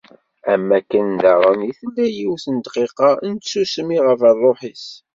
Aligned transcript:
Am 0.53 0.63
wakken 0.69 1.07
daɣen 1.23 1.59
i 1.69 1.71
d-tella 1.73 2.05
yiwet 2.15 2.45
n 2.49 2.55
ddqiqa 2.59 3.11
n 3.29 3.31
tsusmi 3.35 3.97
ɣef 4.07 4.19
rruḥ-is. 4.31 4.85